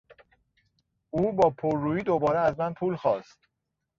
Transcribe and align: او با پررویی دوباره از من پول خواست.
او 1.09 1.31
با 1.33 1.49
پررویی 1.49 2.03
دوباره 2.03 2.39
از 2.39 2.59
من 2.59 2.73
پول 2.73 2.95
خواست. 2.95 3.39